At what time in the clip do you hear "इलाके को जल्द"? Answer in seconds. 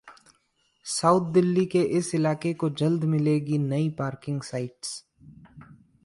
2.15-3.03